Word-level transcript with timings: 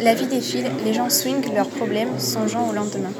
La 0.00 0.14
vie 0.14 0.26
défile, 0.26 0.70
les 0.84 0.94
gens 0.94 1.10
swingent 1.10 1.52
leurs 1.54 1.68
problèmes, 1.68 2.18
songeant 2.18 2.68
au 2.68 2.72
lendemain. 2.72 3.10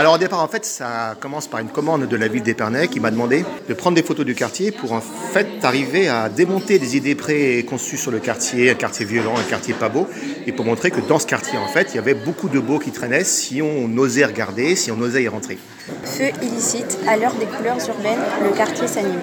Alors 0.00 0.14
au 0.14 0.18
départ, 0.18 0.42
en 0.42 0.48
fait, 0.48 0.64
ça 0.64 1.14
commence 1.20 1.46
par 1.46 1.60
une 1.60 1.68
commande 1.68 2.06
de 2.06 2.16
la 2.16 2.26
ville 2.26 2.42
d'Épernay 2.42 2.88
qui 2.88 3.00
m'a 3.00 3.10
demandé 3.10 3.44
de 3.68 3.74
prendre 3.74 3.96
des 3.96 4.02
photos 4.02 4.24
du 4.24 4.34
quartier 4.34 4.70
pour 4.70 4.92
en 4.92 5.00
fait 5.02 5.46
arriver 5.62 6.08
à 6.08 6.30
démonter 6.30 6.78
des 6.78 6.96
idées 6.96 7.14
préconçues 7.14 7.98
sur 7.98 8.10
le 8.10 8.18
quartier, 8.18 8.70
un 8.70 8.74
quartier 8.74 9.04
violent, 9.04 9.34
un 9.36 9.42
quartier 9.42 9.74
pas 9.74 9.90
beau, 9.90 10.06
et 10.46 10.52
pour 10.52 10.64
montrer 10.64 10.90
que 10.90 11.00
dans 11.00 11.18
ce 11.18 11.26
quartier, 11.26 11.58
en 11.58 11.66
fait, 11.66 11.88
il 11.92 11.96
y 11.96 11.98
avait 11.98 12.14
beaucoup 12.14 12.48
de 12.48 12.60
beaux 12.60 12.78
qui 12.78 12.92
traînaient 12.92 13.24
si 13.24 13.60
on 13.60 13.94
osait 13.98 14.24
regarder, 14.24 14.74
si 14.74 14.90
on 14.90 14.98
osait 15.00 15.24
y 15.24 15.28
rentrer. 15.28 15.58
Feu 16.04 16.30
illicite, 16.40 16.98
à 17.06 17.18
l'heure 17.18 17.34
des 17.34 17.44
couleurs 17.44 17.78
urbaines, 17.86 18.20
le 18.42 18.56
quartier 18.56 18.86
s'anime. 18.86 19.20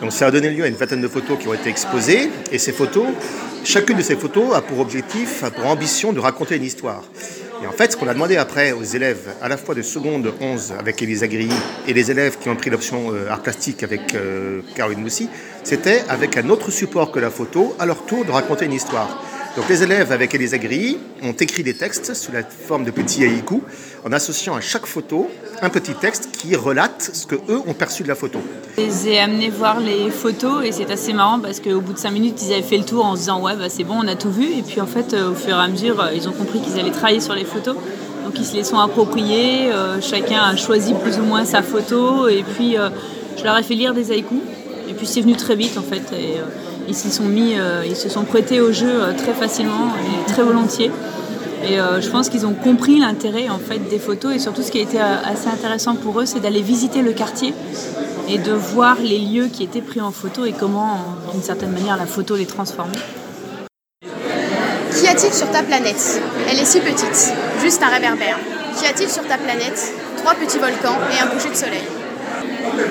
Donc 0.00 0.12
ça 0.12 0.26
a 0.26 0.30
donné 0.30 0.50
lieu 0.50 0.64
à 0.64 0.68
une 0.68 0.74
vingtaine 0.74 1.00
de 1.00 1.08
photos 1.08 1.38
qui 1.38 1.48
ont 1.48 1.54
été 1.54 1.68
exposées, 1.68 2.30
et 2.52 2.58
ces 2.58 2.72
photos, 2.72 3.06
chacune 3.64 3.96
de 3.96 4.02
ces 4.02 4.16
photos 4.16 4.54
a 4.54 4.60
pour 4.60 4.78
objectif, 4.78 5.42
a 5.42 5.50
pour 5.50 5.66
ambition 5.66 6.12
de 6.12 6.20
raconter 6.20 6.56
une 6.56 6.64
histoire. 6.64 7.02
Et 7.60 7.66
en 7.66 7.72
fait, 7.72 7.90
ce 7.90 7.96
qu'on 7.96 8.06
a 8.06 8.14
demandé 8.14 8.36
après 8.36 8.70
aux 8.70 8.84
élèves, 8.84 9.34
à 9.42 9.48
la 9.48 9.56
fois 9.56 9.74
de 9.74 9.82
seconde 9.82 10.32
11 10.40 10.74
avec 10.78 11.02
Elisa 11.02 11.26
Grilly 11.26 11.56
et 11.88 11.92
les 11.92 12.10
élèves 12.12 12.38
qui 12.38 12.48
ont 12.48 12.54
pris 12.54 12.70
l'option 12.70 13.12
euh, 13.12 13.28
art 13.28 13.42
plastique 13.42 13.82
avec 13.82 14.14
euh, 14.14 14.60
Caroline 14.76 15.00
Moussy, 15.00 15.28
c'était 15.64 16.04
avec 16.08 16.36
un 16.36 16.48
autre 16.50 16.70
support 16.70 17.10
que 17.10 17.18
la 17.18 17.30
photo, 17.30 17.74
à 17.80 17.86
leur 17.86 18.06
tour 18.06 18.24
de 18.24 18.30
raconter 18.30 18.66
une 18.66 18.74
histoire. 18.74 19.20
Donc 19.58 19.68
les 19.68 19.82
élèves 19.82 20.12
avec 20.12 20.32
Elisa 20.36 20.56
Grilly 20.56 20.98
ont 21.20 21.32
écrit 21.32 21.64
des 21.64 21.74
textes 21.74 22.14
sous 22.14 22.30
la 22.30 22.44
forme 22.44 22.84
de 22.84 22.92
petits 22.92 23.24
haïkus 23.24 23.58
en 24.06 24.12
associant 24.12 24.54
à 24.54 24.60
chaque 24.60 24.86
photo 24.86 25.28
un 25.62 25.68
petit 25.68 25.94
texte 25.94 26.30
qui 26.30 26.54
relate 26.54 27.10
ce 27.12 27.26
que 27.26 27.34
eux 27.34 27.60
ont 27.66 27.74
perçu 27.74 28.04
de 28.04 28.08
la 28.08 28.14
photo. 28.14 28.38
Je 28.76 28.82
les 28.82 29.08
ai 29.08 29.18
amenés 29.18 29.50
voir 29.50 29.80
les 29.80 30.12
photos 30.12 30.64
et 30.64 30.70
c'est 30.70 30.88
assez 30.92 31.12
marrant 31.12 31.40
parce 31.40 31.58
qu'au 31.58 31.80
bout 31.80 31.92
de 31.92 31.98
cinq 31.98 32.12
minutes 32.12 32.40
ils 32.40 32.52
avaient 32.52 32.62
fait 32.62 32.78
le 32.78 32.84
tour 32.84 33.04
en 33.04 33.16
se 33.16 33.22
disant 33.22 33.42
ouais 33.42 33.56
bah, 33.56 33.68
c'est 33.68 33.82
bon 33.82 33.96
on 34.00 34.06
a 34.06 34.14
tout 34.14 34.30
vu. 34.30 34.44
Et 34.44 34.62
puis 34.62 34.80
en 34.80 34.86
fait 34.86 35.12
euh, 35.12 35.32
au 35.32 35.34
fur 35.34 35.56
et 35.56 35.60
à 35.60 35.66
mesure 35.66 36.00
euh, 36.00 36.12
ils 36.14 36.28
ont 36.28 36.32
compris 36.32 36.60
qu'ils 36.60 36.78
allaient 36.78 36.92
travailler 36.92 37.20
sur 37.20 37.34
les 37.34 37.44
photos. 37.44 37.74
Donc 38.24 38.38
ils 38.38 38.44
se 38.44 38.54
les 38.54 38.62
sont 38.62 38.78
appropriés, 38.78 39.72
euh, 39.72 40.00
chacun 40.00 40.40
a 40.40 40.54
choisi 40.54 40.94
plus 40.94 41.18
ou 41.18 41.24
moins 41.24 41.44
sa 41.44 41.62
photo. 41.62 42.28
Et 42.28 42.44
puis 42.44 42.76
je 43.36 43.42
leur 43.42 43.58
ai 43.58 43.64
fait 43.64 43.74
lire 43.74 43.92
des 43.92 44.12
haïkus 44.12 44.38
et 44.88 44.94
puis 44.94 45.06
c'est 45.06 45.20
venu 45.20 45.34
très 45.36 45.54
vite 45.54 45.76
en 45.76 45.82
fait 45.82 46.02
et 46.12 46.36
ils 46.88 46.94
s'y 46.94 47.10
sont 47.10 47.24
mis, 47.24 47.56
ils 47.86 47.96
se 47.96 48.08
sont 48.08 48.24
prêtés 48.24 48.60
au 48.60 48.72
jeu 48.72 49.14
très 49.16 49.34
facilement 49.34 49.92
et 49.96 50.30
très 50.30 50.42
volontiers. 50.42 50.90
Et 51.64 51.80
euh, 51.80 52.00
je 52.00 52.08
pense 52.08 52.28
qu'ils 52.28 52.46
ont 52.46 52.54
compris 52.54 53.00
l'intérêt 53.00 53.48
en 53.48 53.58
fait 53.58 53.78
des 53.78 53.98
photos 53.98 54.34
et 54.34 54.38
surtout 54.38 54.62
ce 54.62 54.70
qui 54.70 54.78
a 54.78 54.82
été 54.82 55.00
euh, 55.00 55.16
assez 55.24 55.48
intéressant 55.48 55.96
pour 55.96 56.20
eux, 56.20 56.26
c'est 56.26 56.38
d'aller 56.40 56.62
visiter 56.62 57.02
le 57.02 57.12
quartier 57.12 57.52
et 58.28 58.38
de 58.38 58.52
voir 58.52 58.96
les 59.02 59.18
lieux 59.18 59.48
qui 59.52 59.64
étaient 59.64 59.80
pris 59.80 60.00
en 60.00 60.12
photo 60.12 60.44
et 60.44 60.52
comment, 60.52 60.98
d'une 61.32 61.42
certaine 61.42 61.72
manière, 61.72 61.96
la 61.96 62.06
photo 62.06 62.36
les 62.36 62.46
transformait. 62.46 62.98
Qu'y 64.02 65.08
a-t-il 65.08 65.32
sur 65.32 65.50
ta 65.50 65.62
planète? 65.62 66.20
Elle 66.48 66.58
est 66.58 66.64
si 66.64 66.80
petite, 66.80 67.32
juste 67.60 67.82
un 67.82 67.88
réverbère. 67.88 68.38
Qu'y 68.78 68.86
a-t-il 68.86 69.08
sur 69.08 69.26
ta 69.26 69.38
planète? 69.38 69.94
Trois 70.18 70.34
petits 70.34 70.58
volcans 70.58 70.98
et 71.12 71.20
un 71.20 71.26
coucher 71.26 71.50
de 71.50 71.56
soleil. 71.56 71.84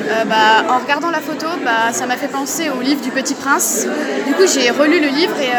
Euh, 0.10 0.26
bah, 0.26 0.66
en 0.70 0.80
regardant 0.80 1.12
la 1.12 1.20
photo, 1.20 1.48
bah, 1.64 1.92
ça 1.92 2.06
m'a 2.06 2.18
fait 2.18 2.28
penser 2.28 2.70
au 2.70 2.82
livre 2.82 3.02
du 3.02 3.12
Petit 3.12 3.36
Prince. 3.36 3.88
Du 4.26 4.34
coup, 4.34 4.44
j'ai 4.48 4.70
relu 4.70 5.00
le 5.00 5.08
livre 5.08 5.36
et 5.40 5.52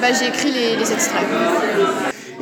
bah, 0.00 0.08
j'ai 0.18 0.28
écrit 0.28 0.50
les, 0.50 0.92
extraits. 0.92 1.22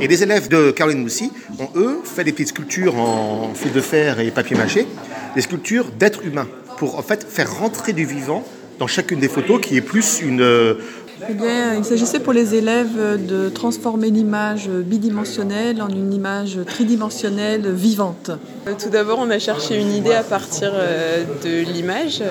Et 0.00 0.08
les 0.08 0.22
élèves 0.22 0.48
de 0.48 0.70
Caroline 0.70 1.02
Moussy 1.02 1.33
ont, 1.58 1.69
eux, 1.77 2.00
fait 2.05 2.25
des 2.25 2.33
petites 2.33 2.48
sculptures 2.48 2.97
en 2.98 3.52
fil 3.55 3.72
de 3.72 3.80
fer 3.80 4.20
et 4.20 4.30
papier 4.30 4.56
mâché, 4.56 4.86
des 5.34 5.42
sculptures 5.42 5.91
d'êtres 5.91 6.25
humains, 6.25 6.48
pour 6.78 7.05
faire 7.05 7.58
rentrer 7.58 7.92
du 7.92 8.05
vivant 8.05 8.45
dans 8.78 8.86
chacune 8.86 9.20
des 9.20 9.28
photos 9.28 9.61
qui 9.61 9.77
est 9.77 9.83
plus 9.83 10.20
une... 10.22 10.77
Euh, 11.20 11.26
eh 11.28 11.34
bien, 11.34 11.74
il 11.74 11.84
s'agissait 11.84 12.20
pour 12.20 12.32
les 12.32 12.54
élèves 12.54 13.24
de 13.26 13.48
transformer 13.48 14.10
l'image 14.10 14.68
bidimensionnelle 14.68 15.82
en 15.82 15.88
une 15.88 16.12
image 16.12 16.58
tridimensionnelle 16.66 17.70
vivante. 17.72 18.30
Tout 18.78 18.90
d'abord, 18.90 19.18
on 19.20 19.30
a 19.30 19.38
cherché 19.38 19.78
une 19.78 19.92
idée 19.92 20.14
à 20.14 20.22
partir 20.22 20.72
euh, 20.74 21.24
de 21.45 21.70
l'image, 21.72 22.22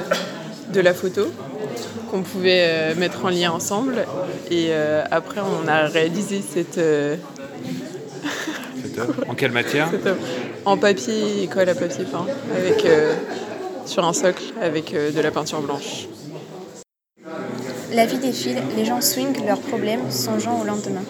de 0.74 0.81
la 0.81 0.94
photo, 0.94 1.24
qu'on 2.12 2.22
pouvait 2.22 2.66
euh, 2.68 2.96
mettre 2.96 3.25
en 3.25 3.30
lien 3.30 3.52
ensemble. 3.52 4.06
Et 4.50 4.72
après, 5.12 5.41
on 5.41 5.68
a 5.68 5.88
réalisé 5.88 6.41
cette, 6.41 6.80
en 9.28 9.35
quelle 9.35 9.52
matière 9.52 9.90
En 10.66 10.78
papier, 10.78 11.47
colle 11.52 11.69
à 11.69 11.75
papier 11.75 12.06
peint, 12.06 12.25
avec, 12.56 12.85
euh, 12.85 13.14
sur 13.85 14.06
un 14.06 14.14
socle 14.14 14.44
avec 14.62 14.94
euh, 14.94 15.12
de 15.12 15.22
la 15.22 15.31
peinture 15.31 15.62
blanche. 15.62 16.08
La 17.92 18.06
vie 18.06 18.20
défile, 18.20 18.62
les 18.78 18.86
gens 18.86 19.02
swingent 19.02 19.46
leurs 19.46 19.62
problèmes, 19.62 20.12
songeant 20.12 20.62
au 20.62 20.64
lendemain. 20.64 21.02